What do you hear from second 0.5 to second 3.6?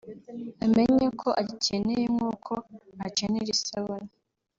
amenye ko agikeneye nk’uko akenera